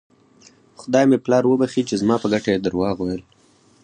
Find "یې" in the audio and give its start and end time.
2.53-2.59